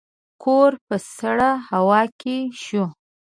[0.43, 2.85] کور په سړه هوا کې شو.